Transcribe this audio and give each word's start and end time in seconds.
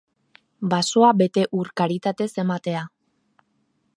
Basoa 0.71 1.09
bete 1.23 1.43
ur 1.59 1.69
karitatez 1.81 2.31
ematea. 2.47 2.83